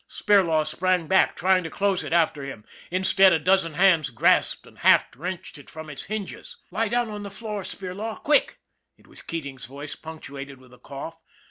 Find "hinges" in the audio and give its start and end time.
6.05-6.57